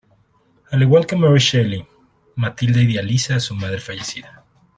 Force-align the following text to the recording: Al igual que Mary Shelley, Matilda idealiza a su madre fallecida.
Al 0.71 0.81
igual 0.81 1.05
que 1.05 1.15
Mary 1.15 1.37
Shelley, 1.37 1.85
Matilda 2.35 2.81
idealiza 2.81 3.35
a 3.35 3.39
su 3.39 3.53
madre 3.53 3.79
fallecida. 3.79 4.43